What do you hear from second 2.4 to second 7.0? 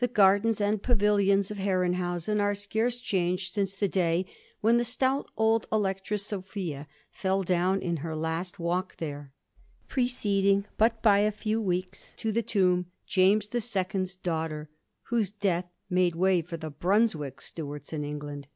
scarce changed since the day when the stout old Electress Sophia